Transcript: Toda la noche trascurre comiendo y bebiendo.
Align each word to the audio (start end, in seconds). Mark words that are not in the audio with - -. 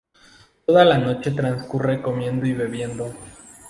Toda 0.65 0.83
la 0.83 0.97
noche 0.97 1.29
trascurre 1.29 2.01
comiendo 2.01 2.47
y 2.47 2.53
bebiendo. 2.53 3.13